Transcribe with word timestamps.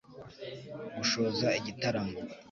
gushoza 0.95 1.47
igitaramo 1.59 2.15